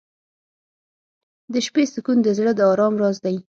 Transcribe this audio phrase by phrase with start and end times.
[1.53, 3.35] •د شپې سکون د زړه د ارام راز دی.